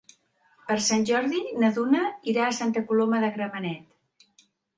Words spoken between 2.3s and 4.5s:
irà a Santa Coloma de Gramenet.